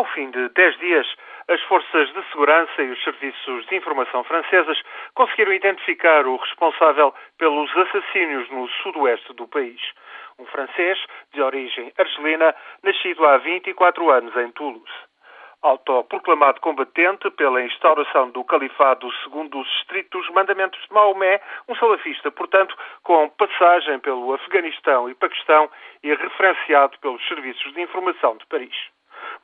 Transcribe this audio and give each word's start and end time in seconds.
Ao 0.00 0.06
fim 0.06 0.30
de 0.30 0.48
dez 0.48 0.78
dias, 0.78 1.06
as 1.46 1.60
forças 1.64 2.10
de 2.14 2.22
segurança 2.30 2.82
e 2.82 2.90
os 2.90 3.04
serviços 3.04 3.66
de 3.66 3.76
informação 3.76 4.24
franceses 4.24 4.80
conseguiram 5.14 5.52
identificar 5.52 6.26
o 6.26 6.36
responsável 6.36 7.14
pelos 7.36 7.70
assassínios 7.76 8.48
no 8.48 8.66
sudoeste 8.82 9.34
do 9.34 9.46
país. 9.46 9.78
Um 10.38 10.46
francês 10.46 10.98
de 11.34 11.42
origem 11.42 11.92
argelina, 11.98 12.54
nascido 12.82 13.26
há 13.26 13.36
24 13.36 14.10
anos 14.10 14.34
em 14.36 14.50
Toulouse 14.52 14.90
autoproclamado 15.60 16.58
combatente 16.62 17.30
pela 17.32 17.62
instauração 17.62 18.30
do 18.30 18.42
califado 18.42 19.06
segundo 19.22 19.60
os 19.60 19.68
estritos 19.80 20.26
mandamentos 20.30 20.80
de 20.80 20.94
Maomé, 20.94 21.38
um 21.68 21.74
salafista, 21.74 22.30
portanto, 22.30 22.74
com 23.02 23.28
passagem 23.28 23.98
pelo 23.98 24.32
Afeganistão 24.32 25.10
e 25.10 25.14
Paquistão 25.14 25.70
e 26.02 26.14
referenciado 26.14 26.98
pelos 27.00 27.22
serviços 27.28 27.74
de 27.74 27.82
informação 27.82 28.38
de 28.38 28.46
Paris. 28.46 28.74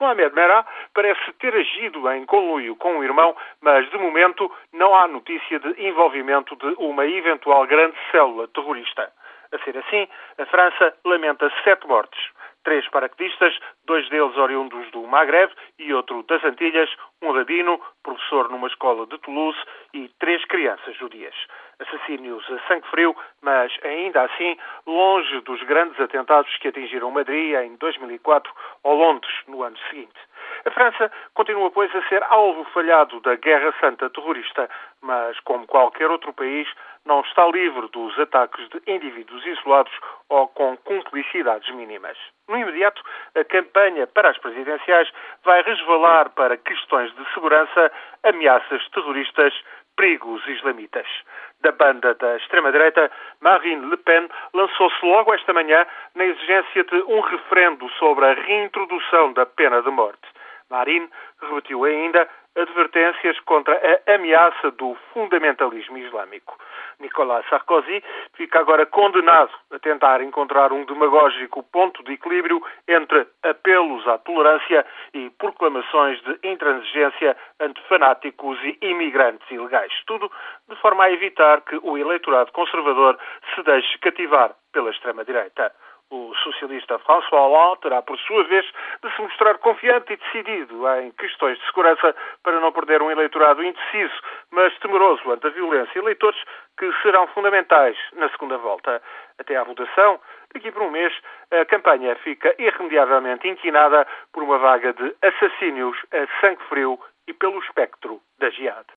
Mohamed 0.00 0.34
Merah 0.34 0.64
parece 0.94 1.32
ter 1.34 1.54
agido 1.54 2.10
em 2.12 2.24
conluio 2.26 2.76
com 2.76 2.98
o 2.98 3.04
irmão, 3.04 3.34
mas 3.60 3.88
de 3.90 3.98
momento 3.98 4.50
não 4.72 4.94
há 4.94 5.08
notícia 5.08 5.58
de 5.58 5.86
envolvimento 5.86 6.54
de 6.56 6.74
uma 6.78 7.06
eventual 7.06 7.66
grande 7.66 7.96
célula 8.10 8.48
terrorista. 8.48 9.10
A 9.52 9.58
ser 9.64 9.76
assim, 9.78 10.08
a 10.38 10.46
França 10.46 10.94
lamenta 11.04 11.50
sete 11.64 11.86
mortes 11.86 12.20
três 12.66 12.86
paraquedistas, 12.88 13.56
dois 13.84 14.08
deles 14.08 14.36
oriundos 14.36 14.90
do 14.90 15.06
Maghreb 15.06 15.52
e 15.78 15.94
outro 15.94 16.24
das 16.24 16.42
Antilhas, 16.42 16.90
um 17.22 17.30
rabino, 17.30 17.80
professor 18.02 18.50
numa 18.50 18.66
escola 18.66 19.06
de 19.06 19.16
Toulouse 19.18 19.58
e 19.94 20.08
três 20.18 20.44
crianças 20.46 20.96
judias. 20.96 21.34
Assassínios 21.78 22.44
a 22.50 22.58
sangue 22.66 22.88
frio, 22.88 23.14
mas 23.40 23.72
ainda 23.84 24.22
assim 24.22 24.56
longe 24.84 25.40
dos 25.42 25.62
grandes 25.62 26.00
atentados 26.00 26.56
que 26.56 26.66
atingiram 26.66 27.12
Madrid 27.12 27.54
em 27.54 27.76
2004 27.76 28.52
ou 28.82 28.94
Londres 28.96 29.34
no 29.46 29.62
ano 29.62 29.78
seguinte. 29.88 30.18
A 30.64 30.70
França 30.72 31.12
continua, 31.34 31.70
pois, 31.70 31.94
a 31.94 32.02
ser 32.08 32.24
alvo 32.24 32.64
falhado 32.72 33.20
da 33.20 33.36
Guerra 33.36 33.72
Santa 33.78 34.10
terrorista, 34.10 34.68
mas, 35.00 35.38
como 35.40 35.66
qualquer 35.68 36.10
outro 36.10 36.32
país, 36.32 36.66
não 37.04 37.20
está 37.20 37.46
livre 37.46 37.86
dos 37.88 38.18
ataques 38.18 38.68
de 38.70 38.82
indivíduos 38.90 39.46
isolados 39.46 39.92
ou 40.28 40.48
com 40.48 40.76
cumplicidades 40.78 41.72
mínimas. 41.74 42.16
No 42.48 42.56
imediato, 42.56 43.02
a 43.34 43.44
campanha 43.44 44.06
para 44.06 44.30
as 44.30 44.38
presidenciais 44.38 45.10
vai 45.44 45.62
resvalar 45.62 46.30
para 46.30 46.56
questões 46.56 47.14
de 47.14 47.34
segurança, 47.34 47.92
ameaças 48.22 48.88
terroristas, 48.90 49.54
perigos 49.96 50.46
islamitas. 50.46 51.06
Da 51.60 51.72
banda 51.72 52.14
da 52.14 52.36
extrema-direita, 52.36 53.10
Marine 53.40 53.86
Le 53.86 53.96
Pen 53.96 54.28
lançou-se 54.52 55.04
logo 55.04 55.34
esta 55.34 55.52
manhã 55.52 55.86
na 56.14 56.24
exigência 56.24 56.84
de 56.84 56.96
um 57.02 57.20
referendo 57.20 57.88
sobre 57.98 58.26
a 58.26 58.34
reintrodução 58.34 59.32
da 59.32 59.46
pena 59.46 59.82
de 59.82 59.90
morte. 59.90 60.28
Marine 60.68 61.08
repetiu 61.40 61.84
ainda 61.84 62.28
advertências 62.56 63.38
contra 63.40 63.74
a 64.06 64.15
ameaça 64.26 64.72
do 64.72 64.96
fundamentalismo 65.12 65.96
islâmico. 65.98 66.58
Nicolas 66.98 67.46
Sarkozy 67.48 68.02
fica 68.34 68.58
agora 68.58 68.84
condenado 68.84 69.52
a 69.70 69.78
tentar 69.78 70.20
encontrar 70.20 70.72
um 70.72 70.84
demagógico 70.84 71.62
ponto 71.62 72.02
de 72.02 72.14
equilíbrio 72.14 72.60
entre 72.88 73.26
apelos 73.44 74.06
à 74.08 74.18
tolerância 74.18 74.84
e 75.14 75.30
proclamações 75.38 76.20
de 76.22 76.38
intransigência 76.42 77.36
ante 77.60 77.80
fanáticos 77.88 78.58
e 78.64 78.78
imigrantes 78.80 79.48
ilegais. 79.50 79.92
Tudo 80.06 80.30
de 80.68 80.76
forma 80.76 81.04
a 81.04 81.12
evitar 81.12 81.60
que 81.60 81.78
o 81.82 81.96
eleitorado 81.96 82.50
conservador 82.50 83.16
se 83.54 83.62
deixe 83.62 83.98
cativar 83.98 84.54
pela 84.72 84.90
extrema-direita. 84.90 85.72
O 86.08 86.32
socialista 86.36 86.98
François 87.00 87.42
Hollande 87.42 87.80
terá, 87.80 88.00
por 88.00 88.16
sua 88.20 88.44
vez, 88.44 88.64
de 89.02 89.12
se 89.14 89.22
mostrar 89.22 89.58
confiante 89.58 90.12
e 90.12 90.16
decidido 90.16 90.88
em 91.00 91.10
questões 91.12 91.58
de 91.58 91.66
segurança 91.66 92.14
para 92.44 92.60
não 92.60 92.70
perder 92.70 93.02
um 93.02 93.10
eleitorado 93.10 93.64
indeciso, 93.64 94.14
mas 94.52 94.76
temeroso 94.78 95.28
ante 95.32 95.48
a 95.48 95.50
violência. 95.50 95.98
Eleitores 95.98 96.40
que 96.78 96.92
serão 97.02 97.26
fundamentais 97.28 97.96
na 98.12 98.28
segunda 98.30 98.56
volta. 98.56 99.02
Até 99.38 99.56
à 99.56 99.64
votação, 99.64 100.20
daqui 100.54 100.70
por 100.70 100.82
um 100.82 100.90
mês, 100.90 101.12
a 101.50 101.64
campanha 101.64 102.14
fica 102.16 102.54
irremediavelmente 102.56 103.48
inquinada 103.48 104.06
por 104.32 104.44
uma 104.44 104.58
vaga 104.58 104.92
de 104.92 105.12
assassínios 105.22 105.96
a 106.12 106.40
sangue 106.40 106.62
frio 106.68 107.00
e 107.26 107.32
pelo 107.32 107.58
espectro 107.58 108.20
da 108.38 108.48
geada. 108.50 108.94